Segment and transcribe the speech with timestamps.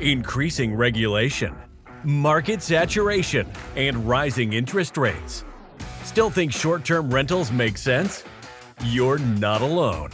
[0.00, 1.54] increasing regulation,
[2.04, 5.44] market saturation, and rising interest rates.
[6.04, 8.24] Still think short term rentals make sense?
[8.84, 10.10] You're not alone.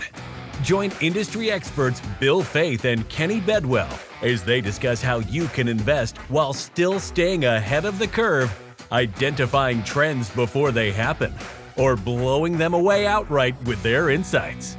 [0.62, 3.90] Join industry experts Bill Faeth and Kenny Bedwell
[4.22, 8.56] as they discuss how you can invest while still staying ahead of the curve,
[8.92, 11.35] identifying trends before they happen,
[11.76, 14.76] or blowing them away outright with their insights.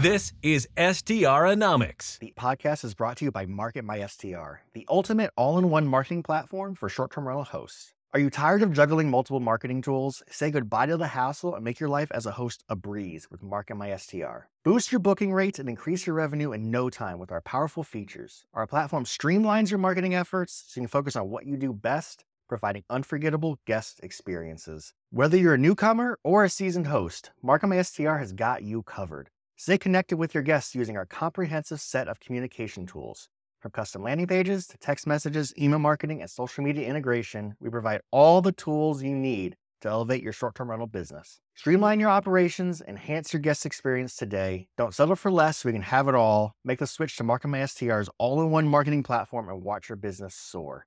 [0.00, 2.18] This is STRonomics.
[2.18, 5.86] The podcast is brought to you by Market My STR, the ultimate all in one
[5.86, 7.94] marketing platform for short term rental hosts.
[8.12, 10.22] Are you tired of juggling multiple marketing tools?
[10.30, 13.42] Say goodbye to the hassle and make your life as a host a breeze with
[13.42, 14.50] Market My STR.
[14.64, 18.44] Boost your booking rates and increase your revenue in no time with our powerful features.
[18.52, 22.26] Our platform streamlines your marketing efforts so you can focus on what you do best,
[22.50, 24.92] providing unforgettable guest experiences.
[25.08, 29.30] Whether you're a newcomer or a seasoned host, Market My STR has got you covered.
[29.58, 33.30] Stay connected with your guests using our comprehensive set of communication tools.
[33.58, 38.02] From custom landing pages to text messages, email marketing, and social media integration, we provide
[38.10, 41.40] all the tools you need to elevate your short term rental business.
[41.54, 44.68] Streamline your operations, enhance your guest experience today.
[44.76, 46.52] Don't settle for less we can have it all.
[46.62, 50.84] Make the switch to MarketMySTR's all in one marketing platform and watch your business soar.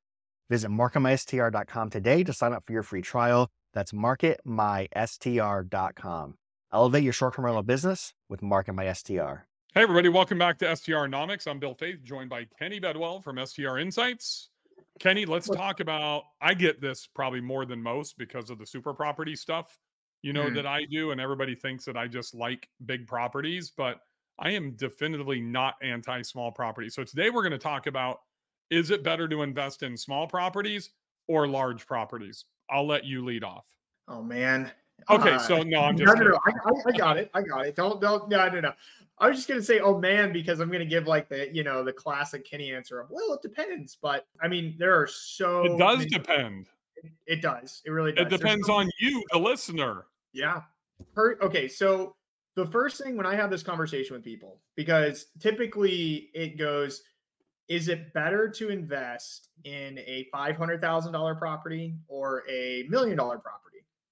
[0.47, 3.49] Visit marketmystr.com today to sign up for your free trial.
[3.73, 6.35] That's marketmystr.com.
[6.71, 9.45] Elevate your short term rental business with Market My STR.
[9.73, 11.47] Hey, everybody, welcome back to STRonomics.
[11.47, 14.49] I'm Bill Faeth, joined by Kenny Bedwell from STR Insights.
[14.99, 16.23] Kenny, let's talk about.
[16.41, 19.79] I get this probably more than most because of the super property stuff,
[20.21, 20.55] you know, Mm.
[20.55, 21.11] that I do.
[21.11, 24.01] And everybody thinks that I just like big properties, but
[24.37, 26.93] I am definitively not anti small properties.
[26.93, 28.19] So today we're going to talk about
[28.69, 30.91] is it better to invest in small properties
[31.27, 32.45] or large properties?
[32.69, 33.65] I'll let you lead off.
[34.07, 34.71] Oh man.
[35.09, 36.39] Okay, Uh, so no, I'm no, just no, no.
[36.45, 36.51] I.
[36.65, 37.29] I, I got it.
[37.33, 37.75] I got it.
[37.75, 38.73] Don't, don't, no, no, no.
[39.17, 41.83] I was just gonna say, oh man, because I'm gonna give like the, you know,
[41.83, 43.97] the classic Kenny answer of, well, it depends.
[44.01, 45.63] But I mean, there are so.
[45.65, 46.67] It does many- depend.
[47.27, 47.81] It does.
[47.85, 48.25] It really does.
[48.25, 50.05] It depends so- on you, the listener.
[50.33, 50.61] Yeah.
[51.15, 52.15] Per, okay, so
[52.55, 57.03] the first thing when I have this conversation with people, because typically it goes,
[57.69, 63.15] is it better to invest in a five hundred thousand dollar property or a million
[63.17, 63.68] dollar property?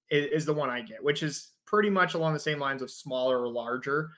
[0.10, 2.90] Is, is the one I get, which is pretty much along the same lines of
[2.90, 4.10] smaller or larger.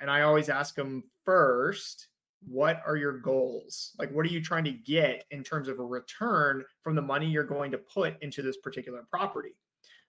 [0.00, 2.08] And I always ask them first,
[2.46, 3.92] what are your goals?
[3.98, 7.26] Like, what are you trying to get in terms of a return from the money
[7.26, 9.56] you're going to put into this particular property?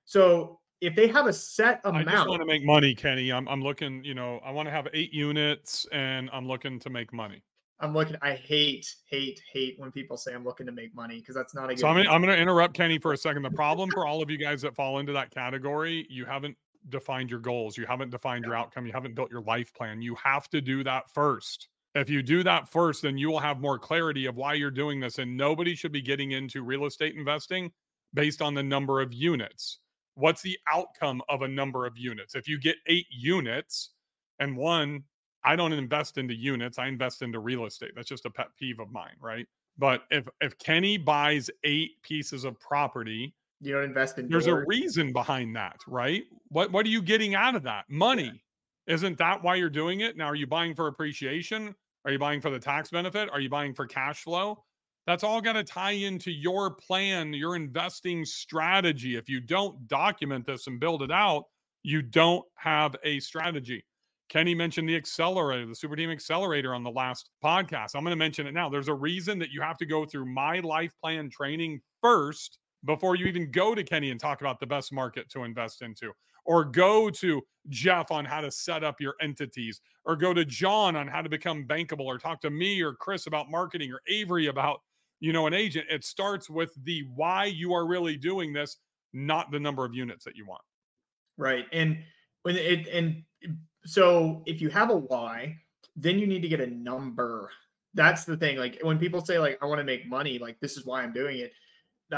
[0.05, 3.31] So if they have a set amount, I just want to make money, Kenny.
[3.31, 6.89] I'm I'm looking, you know, I want to have eight units and I'm looking to
[6.89, 7.43] make money.
[7.79, 8.15] I'm looking.
[8.21, 11.65] I hate, hate, hate when people say I'm looking to make money because that's not
[11.65, 11.79] a good.
[11.79, 12.09] So I'm gonna.
[12.09, 13.43] I'm going to interrupt Kenny for a second.
[13.43, 16.57] The problem for all of you guys that fall into that category, you haven't
[16.89, 20.01] defined your goals, you haven't defined your outcome, you haven't built your life plan.
[20.01, 21.67] You have to do that first.
[21.93, 24.99] If you do that first, then you will have more clarity of why you're doing
[24.99, 25.19] this.
[25.19, 27.71] And nobody should be getting into real estate investing
[28.13, 29.79] based on the number of units.
[30.15, 32.35] What's the outcome of a number of units?
[32.35, 33.91] If you get eight units
[34.39, 35.03] and one,
[35.47, 37.91] I don't invest into units, I invest into real estate.
[37.95, 39.47] That's just a pet peeve of mine, right?
[39.77, 44.27] But if if Kenny buys eight pieces of property, you don't invest in.
[44.27, 46.23] there's a reason behind that, right?
[46.49, 47.85] What what are you getting out of that?
[47.89, 48.43] Money.
[48.87, 50.17] Isn't that why you're doing it?
[50.17, 51.73] Now are you buying for appreciation?
[52.03, 53.29] Are you buying for the tax benefit?
[53.29, 54.63] Are you buying for cash flow?
[55.05, 59.15] That's all got to tie into your plan, your investing strategy.
[59.15, 61.45] If you don't document this and build it out,
[61.83, 63.85] you don't have a strategy.
[64.29, 67.95] Kenny mentioned the accelerator, the Super Team Accelerator on the last podcast.
[67.95, 68.69] I'm going to mention it now.
[68.69, 73.15] There's a reason that you have to go through my life plan training first before
[73.15, 76.11] you even go to Kenny and talk about the best market to invest into,
[76.45, 80.95] or go to Jeff on how to set up your entities, or go to John
[80.95, 84.47] on how to become bankable, or talk to me or Chris about marketing, or Avery
[84.47, 84.81] about,
[85.19, 85.85] you know, an agent.
[85.89, 88.77] It starts with the why you are really doing this,
[89.13, 90.61] not the number of units that you want.
[91.37, 91.97] right and
[92.43, 93.23] when it and
[93.87, 95.57] so if you have a why
[95.97, 97.49] then you need to get a number.
[97.93, 100.77] That's the thing like when people say like i want to make money like this
[100.77, 101.51] is why i'm doing it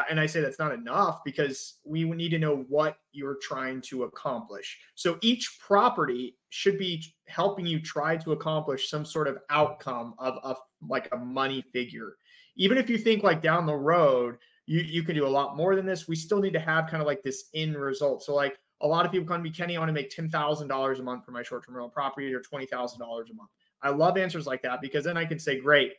[0.10, 4.04] and i say that's not enough because we need to know what you're trying to
[4.04, 4.78] accomplish.
[4.96, 10.36] So each property should be helping you try to accomplish some sort of outcome of,
[10.44, 10.58] of
[10.88, 12.18] like a money figure.
[12.58, 15.78] Even if you think like down the road you you can do a lot more
[15.78, 18.22] than this we still need to have kind of like this end result.
[18.22, 21.00] So like a lot of people come to me, Kenny, I want to make $10,000
[21.00, 23.50] a month for my short term rental property or $20,000 a month.
[23.82, 25.94] I love answers like that because then I can say, great,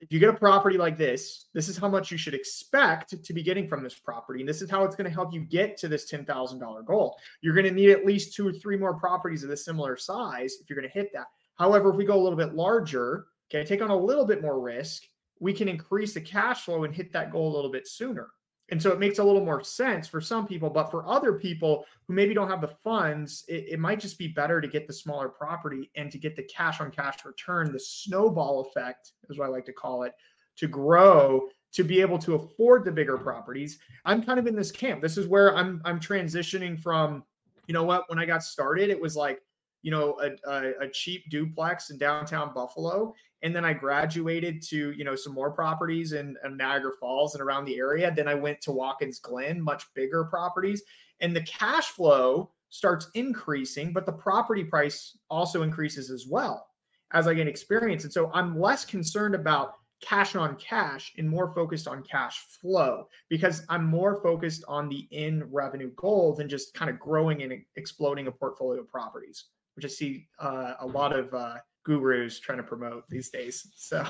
[0.00, 3.32] if you get a property like this, this is how much you should expect to
[3.32, 4.40] be getting from this property.
[4.40, 7.16] And this is how it's going to help you get to this $10,000 goal.
[7.40, 10.56] You're going to need at least two or three more properties of this similar size
[10.60, 11.26] if you're going to hit that.
[11.56, 14.60] However, if we go a little bit larger, okay, take on a little bit more
[14.60, 15.04] risk,
[15.40, 18.28] we can increase the cash flow and hit that goal a little bit sooner.
[18.70, 21.84] And so it makes a little more sense for some people, but for other people
[22.06, 24.92] who maybe don't have the funds, it, it might just be better to get the
[24.92, 29.46] smaller property and to get the cash on cash return, the snowball effect is what
[29.46, 30.14] I like to call it,
[30.56, 33.78] to grow to be able to afford the bigger properties.
[34.04, 35.02] I'm kind of in this camp.
[35.02, 37.22] This is where I'm I'm transitioning from,
[37.66, 39.40] you know what, when I got started, it was like,
[39.82, 44.92] you know, a, a, a cheap duplex in downtown Buffalo and then I graduated to
[44.92, 48.12] you know some more properties in, in, Niagara Falls and around the area.
[48.14, 50.82] Then I went to Watkins Glen, much bigger properties,
[51.20, 56.66] and the cash flow starts increasing, but the property price also increases as well
[57.12, 58.04] as I get experience.
[58.04, 63.08] And so I'm less concerned about cash on cash and more focused on cash flow
[63.28, 67.62] because I'm more focused on the in revenue goal than just kind of growing and
[67.76, 69.44] exploding a portfolio of properties,
[69.74, 71.56] which I see uh, a lot of uh,
[71.86, 73.68] gurus trying to promote these days.
[73.76, 74.04] So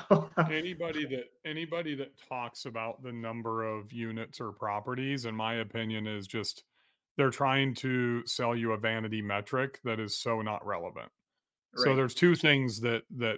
[0.51, 6.07] anybody that anybody that talks about the number of units or properties, in my opinion,
[6.07, 6.63] is just
[7.17, 11.09] they're trying to sell you a vanity metric that is so not relevant.
[11.77, 11.83] Right.
[11.83, 13.37] So there's two things that that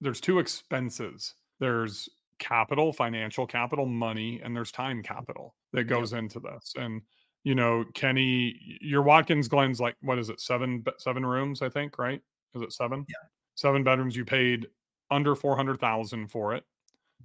[0.00, 1.34] there's two expenses.
[1.58, 2.08] There's
[2.38, 6.20] capital, financial capital, money, and there's time capital that goes yep.
[6.20, 6.72] into this.
[6.76, 7.02] And
[7.42, 11.98] you know, Kenny, your Watkins Glen's like what is it, seven seven rooms, I think,
[11.98, 12.20] right?
[12.54, 13.04] Is it seven?
[13.08, 13.26] Yeah
[13.56, 14.68] seven bedrooms you paid
[15.10, 16.64] under 400,000 for it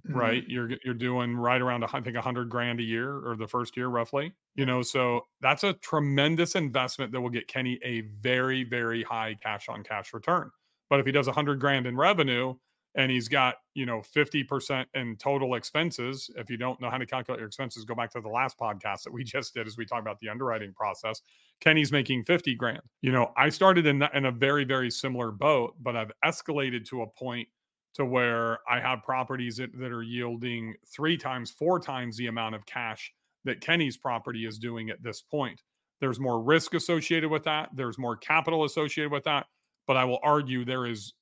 [0.06, 0.18] mm-hmm.
[0.18, 0.44] right?
[0.48, 3.88] You're you're doing right around I think 100 grand a year or the first year
[3.88, 9.02] roughly you know so that's a tremendous investment that will get Kenny a very very
[9.02, 10.50] high cash on cash return.
[10.90, 12.54] But if he does 100 grand in revenue
[12.94, 16.30] and he's got you know 50% in total expenses.
[16.36, 19.02] If you don't know how to calculate your expenses go back to the last podcast
[19.04, 21.22] that we just did as we talk about the underwriting process.
[21.60, 22.82] Kenny's making 50 grand.
[23.00, 27.02] You know i started in, in a very very similar boat but i've escalated to
[27.02, 27.48] a point
[27.94, 32.54] to where i have properties that, that are yielding three times four times the amount
[32.54, 33.12] of cash
[33.44, 35.62] that kenny's property is doing at this point.
[36.00, 37.70] There's more risk associated with that.
[37.74, 39.46] There's more capital associated with that.
[39.86, 41.12] But i will argue there is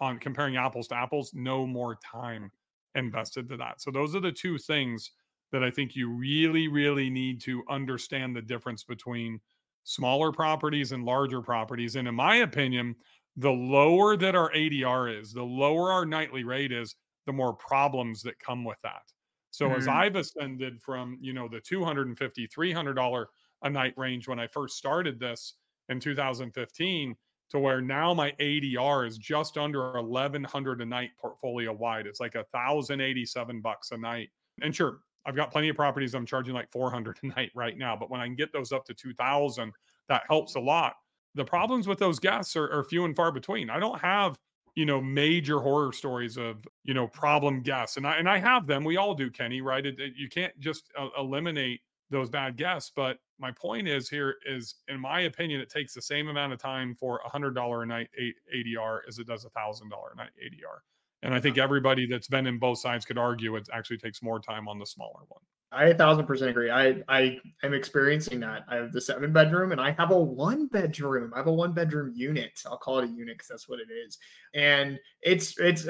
[0.00, 2.50] on comparing apples to apples, no more time
[2.94, 3.80] invested to that.
[3.80, 5.10] So those are the two things
[5.52, 9.40] that I think you really, really need to understand the difference between
[9.84, 11.96] smaller properties and larger properties.
[11.96, 12.96] And in my opinion,
[13.36, 18.22] the lower that our ADR is, the lower our nightly rate is, the more problems
[18.22, 19.02] that come with that.
[19.50, 19.78] So mm-hmm.
[19.78, 23.26] as I've ascended from, you know, the 250, $300
[23.62, 25.54] a night range when I first started this
[25.88, 27.14] in 2015
[27.50, 32.06] to where now my ADR is just under 1100 a night portfolio wide.
[32.06, 34.30] It's like a thousand eighty-seven bucks a night.
[34.62, 37.96] And sure, I've got plenty of properties I'm charging like 400 a night right now,
[37.96, 39.72] but when I can get those up to 2000,
[40.08, 40.94] that helps a lot.
[41.34, 43.70] The problems with those guests are, are few and far between.
[43.70, 44.38] I don't have
[44.74, 48.66] you know major horror stories of you know problem guests and i and i have
[48.66, 51.80] them we all do kenny right it, it, you can't just uh, eliminate
[52.10, 56.02] those bad guests but my point is here is in my opinion it takes the
[56.02, 58.08] same amount of time for a hundred dollar a night
[58.54, 60.80] adr as it does a thousand dollar a night adr
[61.22, 64.38] and i think everybody that's been in both sides could argue it actually takes more
[64.38, 65.40] time on the smaller one.
[65.72, 69.72] I a thousand percent agree i i am experiencing that i have the seven bedroom
[69.72, 73.06] and i have a one bedroom i have a one bedroom unit i'll call it
[73.06, 74.18] a unit because that's what it is
[74.54, 75.88] and it's it's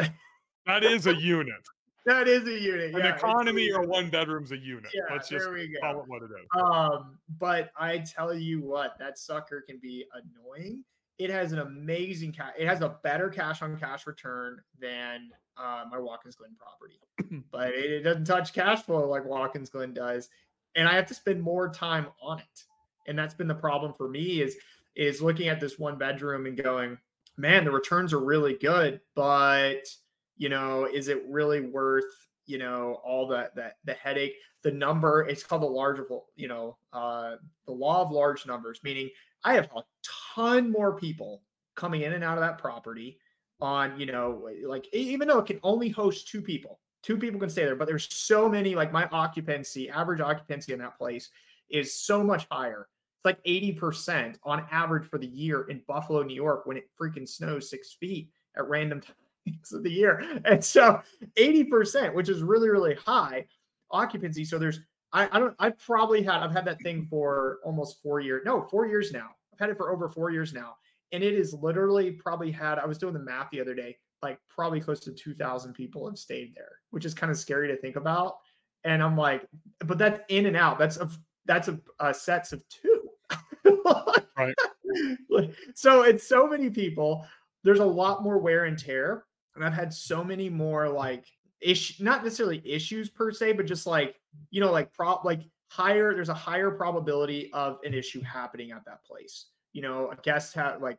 [0.67, 1.69] that is a unit
[2.07, 2.95] that is a unit.
[2.95, 4.91] An yeah, economy or one bedroom's a unit.
[4.95, 6.63] Yeah, Let's just call it what it is.
[6.63, 10.85] Um, but I tell you what, that sucker can be annoying.
[11.19, 12.53] It has an amazing cash.
[12.59, 16.99] It has a better cash on cash return than uh, my Watkins Glen property,
[17.53, 20.29] but it, it doesn't touch cash flow like Watkins Glen does,
[20.75, 22.65] and I have to spend more time on it.
[23.07, 24.57] And that's been the problem for me is
[24.97, 26.99] is looking at this one bedroom and going,
[27.37, 29.87] man, the returns are really good, but
[30.37, 32.05] you know is it really worth
[32.47, 34.35] you know all that that the headache?
[34.63, 36.01] The number it's called the large
[36.37, 37.37] you know uh
[37.67, 39.11] the law of large numbers meaning
[39.45, 39.83] i have a
[40.35, 41.43] ton more people
[41.75, 43.19] coming in and out of that property
[43.61, 47.51] on you know like even though it can only host two people two people can
[47.51, 51.29] stay there but there's so many like my occupancy average occupancy in that place
[51.71, 52.89] is so much higher.
[53.17, 57.29] It's like 80% on average for the year in buffalo new york when it freaking
[57.29, 59.19] snows six feet at random times
[59.73, 60.23] of the year.
[60.45, 61.01] And so
[61.37, 63.47] 80%, which is really, really high
[63.91, 64.45] occupancy.
[64.45, 64.81] So there's,
[65.13, 68.43] I, I don't, I probably had, I've had that thing for almost four years.
[68.45, 69.29] No, four years now.
[69.53, 70.77] I've had it for over four years now.
[71.13, 74.39] And it is literally probably had, I was doing the math the other day, like
[74.49, 77.97] probably close to 2,000 people have stayed there, which is kind of scary to think
[77.97, 78.39] about.
[78.83, 79.47] And I'm like,
[79.81, 80.79] but that's in and out.
[80.79, 81.09] That's a,
[81.47, 83.09] that's a, a uh, sets of two.
[84.37, 84.55] right.
[85.75, 87.25] So it's so many people.
[87.63, 89.25] There's a lot more wear and tear
[89.55, 91.27] and I've had so many more like
[91.61, 94.17] issue not necessarily issues per se, but just like,
[94.51, 98.85] you know, like prop like higher, there's a higher probability of an issue happening at
[98.85, 99.47] that place.
[99.73, 100.99] You know, a guest had like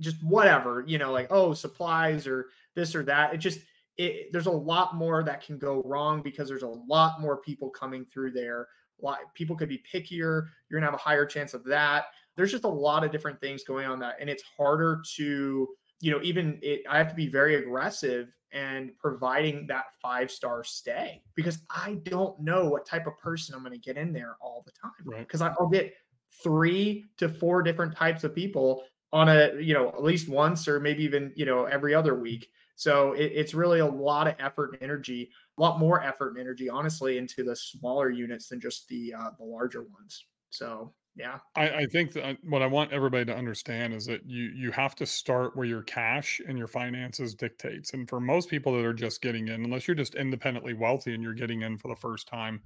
[0.00, 3.34] just whatever, you know, like, oh, supplies or this or that.
[3.34, 3.60] It just
[3.96, 7.70] it, there's a lot more that can go wrong because there's a lot more people
[7.70, 8.68] coming through there.
[9.00, 10.46] A lot, people could be pickier.
[10.68, 12.06] You're gonna have a higher chance of that.
[12.36, 15.68] There's just a lot of different things going on that, and it's harder to,
[16.00, 20.64] you know, even it, I have to be very aggressive and providing that five star
[20.64, 24.36] stay because I don't know what type of person I'm going to get in there
[24.40, 25.18] all the time.
[25.18, 25.52] Because right.
[25.58, 25.94] I'll get
[26.42, 30.80] three to four different types of people on a, you know, at least once or
[30.80, 32.48] maybe even, you know, every other week.
[32.76, 36.38] So it, it's really a lot of effort and energy, a lot more effort and
[36.38, 40.24] energy, honestly, into the smaller units than just the uh, the larger ones.
[40.50, 44.26] So yeah, I, I think that uh, what I want everybody to understand is that
[44.26, 47.94] you you have to start where your cash and your finances dictates.
[47.94, 51.22] And for most people that are just getting in, unless you're just independently wealthy and
[51.22, 52.60] you're getting in for the first time,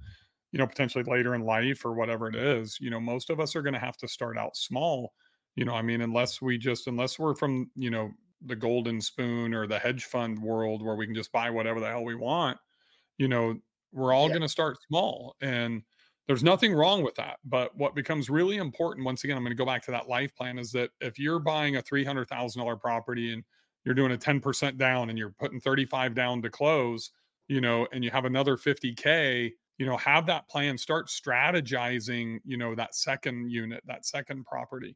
[0.51, 3.55] you know, potentially later in life or whatever it is, you know, most of us
[3.55, 5.13] are going to have to start out small.
[5.55, 8.11] You know, I mean, unless we just unless we're from you know
[8.45, 11.87] the golden spoon or the hedge fund world where we can just buy whatever the
[11.87, 12.57] hell we want,
[13.17, 13.55] you know,
[13.93, 14.33] we're all yeah.
[14.33, 15.35] going to start small.
[15.41, 15.83] And
[16.27, 17.37] there's nothing wrong with that.
[17.43, 20.35] But what becomes really important, once again, I'm going to go back to that life
[20.35, 23.43] plan is that if you're buying a $300,000 property and
[23.83, 27.11] you're doing a 10% down and you're putting 35 down to close,
[27.47, 32.57] you know, and you have another 50K, you know, have that plan, start strategizing, you
[32.57, 34.95] know, that second unit, that second property.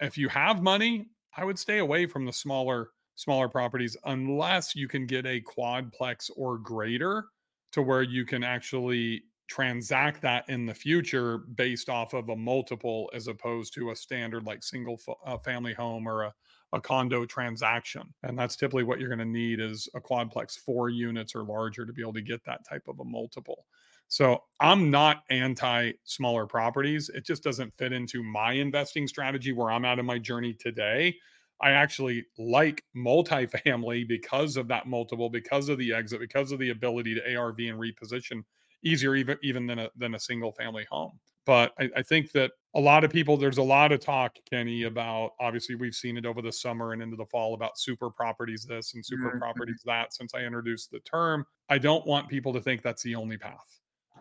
[0.00, 4.86] If you have money, I would stay away from the smaller smaller properties unless you
[4.86, 7.24] can get a quadplex or greater
[7.72, 13.10] to where you can actually transact that in the future based off of a multiple
[13.14, 16.34] as opposed to a standard like single uh, family home or a,
[16.72, 20.88] a condo transaction and that's typically what you're going to need is a quadplex four
[20.88, 23.66] units or larger to be able to get that type of a multiple
[24.08, 27.08] so I'm not anti smaller properties.
[27.08, 31.16] It just doesn't fit into my investing strategy where I'm at in my journey today.
[31.60, 36.70] I actually like multifamily because of that multiple, because of the exit, because of the
[36.70, 38.44] ability to ARV and reposition
[38.82, 41.18] easier even even than a than a single family home.
[41.46, 44.82] But I, I think that a lot of people, there's a lot of talk, Kenny,
[44.82, 48.64] about obviously we've seen it over the summer and into the fall about super properties
[48.64, 49.38] this and super mm-hmm.
[49.38, 51.46] properties that since I introduced the term.
[51.68, 53.80] I don't want people to think that's the only path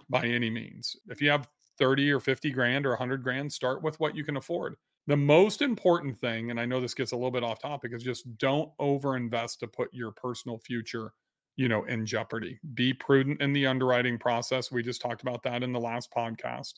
[0.10, 0.96] by any means.
[1.08, 4.38] If you have 30 or 50 grand or 100 grand, start with what you can
[4.38, 4.76] afford.
[5.08, 8.04] The most important thing, and I know this gets a little bit off topic, is
[8.04, 11.14] just don't overinvest to put your personal future,
[11.56, 12.60] you know, in jeopardy.
[12.74, 14.72] Be prudent in the underwriting process.
[14.72, 16.74] We just talked about that in the last podcast.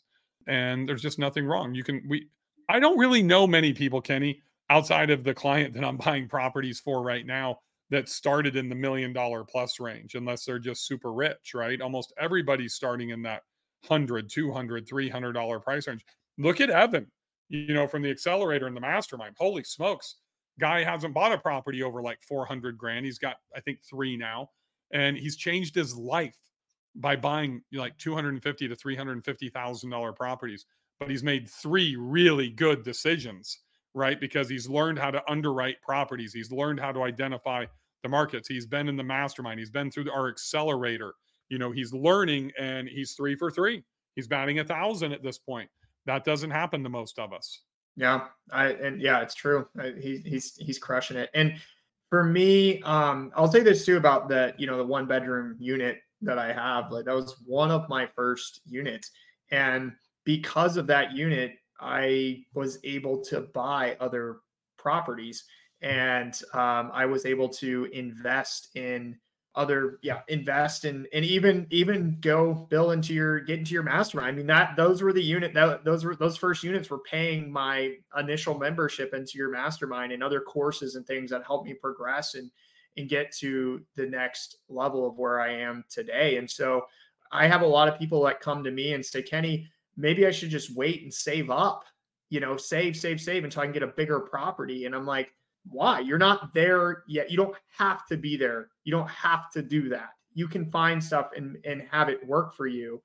[0.47, 1.73] And there's just nothing wrong.
[1.73, 2.27] You can we
[2.69, 6.79] I don't really know many people, Kenny, outside of the client that I'm buying properties
[6.79, 11.13] for right now that started in the million dollar plus range unless they're just super
[11.13, 13.43] rich right almost everybody's starting in that
[13.87, 16.05] 100 200 300 dollar price range
[16.37, 17.07] look at evan
[17.49, 20.17] you know from the accelerator and the mastermind holy smokes
[20.59, 24.49] guy hasn't bought a property over like 400 grand he's got i think three now
[24.91, 26.37] and he's changed his life
[26.95, 30.65] by buying like 250 to 350 thousand dollar properties
[30.99, 33.59] but he's made three really good decisions
[33.97, 34.19] right?
[34.19, 36.31] Because he's learned how to underwrite properties.
[36.31, 37.65] He's learned how to identify
[38.03, 38.47] the markets.
[38.47, 39.59] He's been in the mastermind.
[39.59, 41.15] He's been through our accelerator.
[41.49, 43.83] You know, he's learning and he's three for three.
[44.15, 45.69] He's batting a thousand at this point.
[46.05, 47.63] That doesn't happen to most of us.
[47.95, 49.67] Yeah, I and yeah, it's true.
[49.79, 51.31] I, he, he's he's crushing it.
[51.33, 51.55] And
[52.09, 55.99] for me, um, I'll say this too about the you know the one bedroom unit
[56.21, 56.91] that I have.
[56.91, 59.11] Like that was one of my first units,
[59.51, 64.37] and because of that unit, I was able to buy other
[64.77, 65.43] properties
[65.81, 69.17] and um, I was able to invest in
[69.57, 74.29] other yeah invest in and even even go bill into your get into your mastermind.
[74.29, 77.51] I mean that those were the unit that those were those first units were paying
[77.51, 82.35] my initial membership into your mastermind and other courses and things that helped me progress
[82.35, 82.49] and
[82.97, 86.37] and get to the next level of where I am today.
[86.37, 86.85] And so
[87.31, 90.31] I have a lot of people that come to me and say, Kenny, maybe I
[90.31, 91.83] should just wait and save up,
[92.29, 94.85] you know, save, save, save until I can get a bigger property.
[94.85, 95.29] And I'm like,
[95.71, 95.99] why?
[95.99, 97.31] You're not there yet.
[97.31, 98.69] You don't have to be there.
[98.83, 100.09] You don't have to do that.
[100.33, 103.01] You can find stuff and, and have it work for you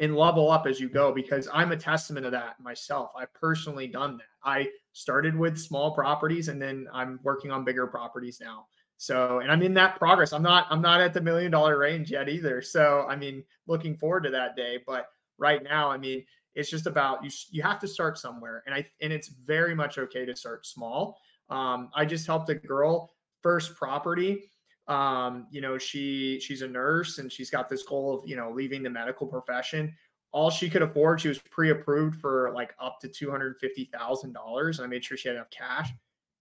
[0.00, 3.12] and level up as you go because I'm a testament of that myself.
[3.16, 4.24] I've personally done that.
[4.44, 8.66] I started with small properties and then I'm working on bigger properties now.
[8.96, 10.32] So, and I'm in that progress.
[10.32, 12.62] I'm not I'm not at the million dollar range yet either.
[12.62, 15.06] So, I mean, looking forward to that day, but
[15.38, 17.30] right now, I mean, it's just about you.
[17.50, 21.18] You have to start somewhere, and I and it's very much okay to start small.
[21.50, 24.50] Um, I just helped a girl first property.
[24.88, 28.50] Um, you know, she she's a nurse and she's got this goal of, you know,
[28.50, 29.94] leaving the medical profession.
[30.32, 34.32] All she could afford, she was pre-approved for like up to two hundred fifty thousand
[34.32, 34.80] dollars.
[34.80, 35.90] I made sure she had enough cash,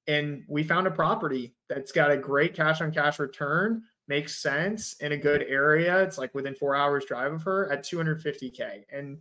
[0.07, 4.93] and we found a property that's got a great cash on cash return, makes sense
[5.01, 6.01] in a good area.
[6.03, 9.19] It's like within four hours drive of her at two hundred fifty k, and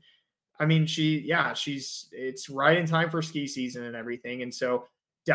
[0.60, 4.54] I mean, she, yeah, she's it's right in time for ski season and everything, and
[4.54, 4.84] so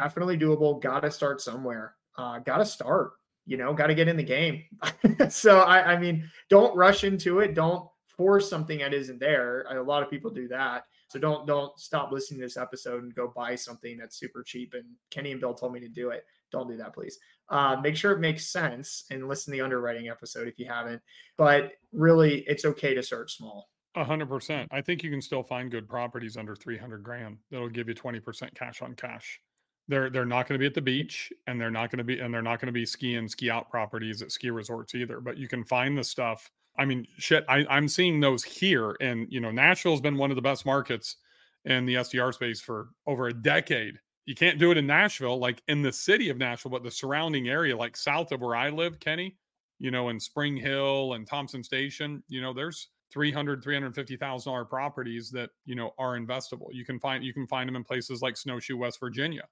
[0.01, 0.81] definitely doable.
[0.81, 1.95] Got to start somewhere.
[2.17, 3.13] Uh, Got to start
[3.45, 4.63] you know, got to get in the game.
[5.29, 7.53] so I, I mean, don't rush into it.
[7.53, 9.65] Don't force something that isn't there.
[9.69, 10.85] A lot of people do that.
[11.09, 14.73] So don't don't stop listening to this episode and go buy something that's super cheap.
[14.73, 16.25] And Kenny and Bill told me to do it.
[16.51, 17.19] Don't do that, please.
[17.49, 21.01] Uh, make sure it makes sense and listen to the underwriting episode if you haven't.
[21.37, 23.69] But really, it's okay to start small.
[23.95, 24.67] A hundred percent.
[24.71, 27.93] I think you can still find good properties under three hundred grand that'll give you
[27.93, 29.39] twenty percent cash on cash
[29.87, 32.19] they're they're not going to be at the beach and they're not going to be
[32.19, 35.37] and they're not going to be ski ski out properties at ski resorts either but
[35.37, 36.49] you can find the stuff.
[36.77, 40.35] I mean shit I, i'm seeing those here and you know nashville's been one of
[40.35, 41.17] the best markets
[41.65, 43.99] in the STR space for over a decade.
[44.25, 47.47] You can't do it in nashville like in the city of nashville but the surrounding
[47.47, 49.37] area like south of where i live kenny
[49.79, 55.29] you know in spring hill and thompson station you know there's 300 350,000 dollar properties
[55.31, 56.67] that you know are investable.
[56.71, 59.43] You can find you can find them in places like snowshoe west virginia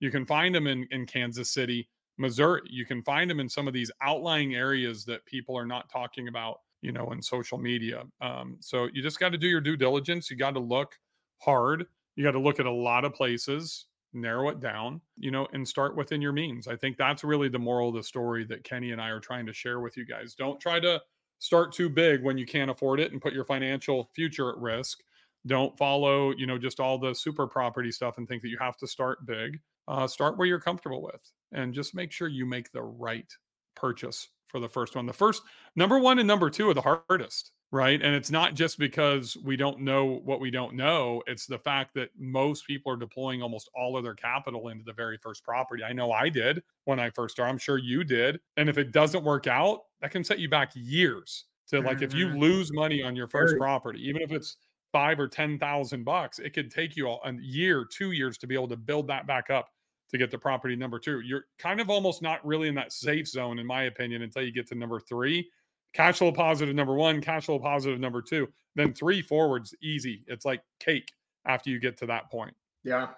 [0.00, 1.88] you can find them in, in Kansas City,
[2.18, 2.62] Missouri.
[2.68, 6.28] You can find them in some of these outlying areas that people are not talking
[6.28, 8.04] about, you know, in social media.
[8.20, 10.30] Um, so you just got to do your due diligence.
[10.30, 10.98] You got to look
[11.38, 11.86] hard.
[12.16, 15.66] You got to look at a lot of places, narrow it down, you know, and
[15.68, 16.66] start within your means.
[16.66, 19.46] I think that's really the moral of the story that Kenny and I are trying
[19.46, 20.34] to share with you guys.
[20.34, 21.00] Don't try to
[21.38, 24.98] start too big when you can't afford it and put your financial future at risk.
[25.46, 28.76] Don't follow, you know, just all the super property stuff and think that you have
[28.76, 31.20] to start big uh, start where you're comfortable with
[31.52, 33.30] and just make sure you make the right
[33.74, 35.06] purchase for the first one.
[35.06, 35.42] The first
[35.76, 38.00] number one and number two are the hardest, right?
[38.00, 41.94] And it's not just because we don't know what we don't know, it's the fact
[41.94, 45.84] that most people are deploying almost all of their capital into the very first property.
[45.84, 47.50] I know I did when I first started.
[47.50, 48.40] I'm sure you did.
[48.56, 52.04] And if it doesn't work out, that can set you back years to like mm-hmm.
[52.04, 52.38] if you mm-hmm.
[52.38, 54.56] lose money on your first property, even if it's
[54.92, 58.54] five or ten thousand bucks, it could take you a year, two years to be
[58.54, 59.68] able to build that back up
[60.10, 61.20] to get to property number two.
[61.20, 64.52] You're kind of almost not really in that safe zone, in my opinion, until you
[64.52, 65.48] get to number three.
[65.92, 68.48] Cash flow positive number one, cash flow positive number two.
[68.76, 70.24] Then three forwards, easy.
[70.26, 71.10] It's like cake
[71.46, 72.54] after you get to that point.
[72.84, 73.08] Yeah,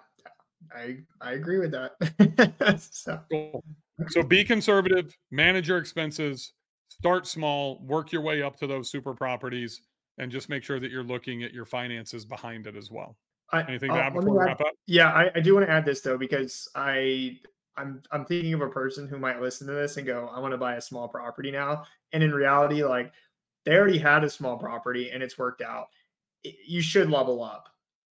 [0.75, 2.79] I I agree with that.
[2.91, 3.19] so.
[3.31, 3.63] Cool.
[4.07, 6.53] so be conservative, manage your expenses,
[6.89, 9.81] start small, work your way up to those super properties,
[10.17, 13.17] and just make sure that you're looking at your finances behind it as well.
[13.51, 14.73] I, Anything to uh, add before we wrap up?
[14.87, 17.39] Yeah, I, I do want to add this though because I
[17.77, 20.53] I'm I'm thinking of a person who might listen to this and go, I want
[20.53, 21.83] to buy a small property now.
[22.11, 23.11] And in reality, like
[23.65, 25.87] they already had a small property and it's worked out.
[26.43, 27.69] You should level up.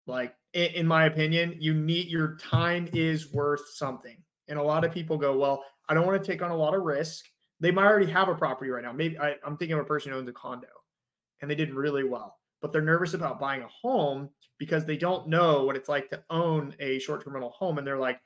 [0.07, 4.17] Like in, in my opinion, you need your time is worth something.
[4.49, 6.75] And a lot of people go, well, I don't want to take on a lot
[6.75, 7.27] of risk.
[7.61, 8.93] They might already have a property right now.
[8.93, 10.69] Maybe I, I'm thinking of a person who owns a condo
[11.41, 12.37] and they did really well.
[12.61, 16.23] But they're nervous about buying a home because they don't know what it's like to
[16.31, 17.79] own a short-term rental home.
[17.79, 18.21] And they're like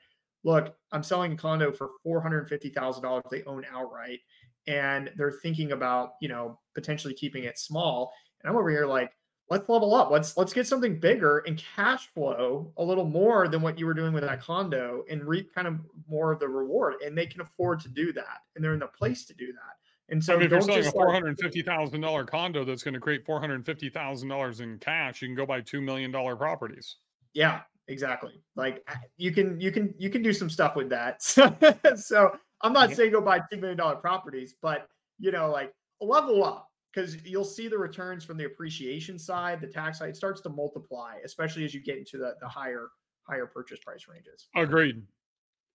[0.45, 4.19] look i'm selling a condo for $450000 they own outright
[4.67, 8.13] and they're thinking about you know potentially keeping it small.
[8.41, 9.11] And i'm over here like
[9.49, 10.09] let's level up.
[10.09, 13.93] Let's let's get something bigger and cash flow a little more than what you were
[13.93, 16.95] doing with that condo and reap kind of more of the reward.
[17.05, 19.75] And they can afford to do that and they're in the place to do that
[20.09, 22.83] and so, I mean, if you're selling a four hundred fifty thousand dollar condo that's
[22.83, 25.81] going to create four hundred fifty thousand dollars in cash, you can go buy two
[25.81, 26.97] million dollar properties.
[27.33, 28.41] Yeah, exactly.
[28.55, 28.87] Like
[29.17, 31.21] you can you can you can do some stuff with that.
[31.95, 34.87] so I'm not saying go buy two million dollar properties, but
[35.19, 39.67] you know, like level up because you'll see the returns from the appreciation side, the
[39.67, 42.89] tax side starts to multiply, especially as you get into the the higher
[43.23, 44.47] higher purchase price ranges.
[44.55, 45.01] Agreed.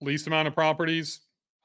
[0.01, 1.21] Least amount of properties,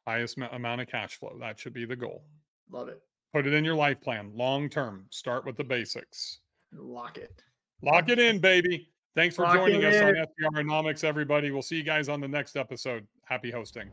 [0.07, 1.37] highest amount of cash flow.
[1.39, 2.25] That should be the goal.
[2.71, 3.01] Love it.
[3.33, 5.07] Put it in your life plan long term.
[5.11, 6.39] Start with the basics.
[6.73, 7.43] Lock it.
[7.83, 8.89] Lock it in, baby.
[9.15, 10.17] Thanks for Lock joining us in.
[10.17, 11.51] on STRonomics, everybody.
[11.51, 13.07] We'll see you guys on the next episode.
[13.25, 13.91] Happy hosting.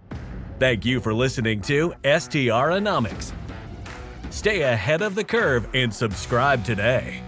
[0.59, 3.33] Thank you for listening to STRonomics.
[4.29, 7.21] Stay ahead of the curve and subscribe today.